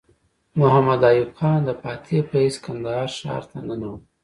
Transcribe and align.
محمد 0.59 1.01
ایوب 1.09 1.31
خان 1.37 1.59
د 1.65 1.69
فاتح 1.81 2.19
په 2.29 2.35
حیث 2.43 2.55
کندهار 2.65 3.09
ښار 3.17 3.43
ته 3.51 3.57
ننوت. 3.67 4.03